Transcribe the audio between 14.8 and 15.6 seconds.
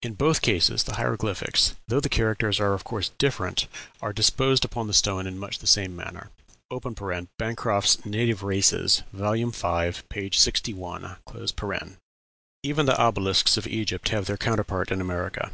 in America.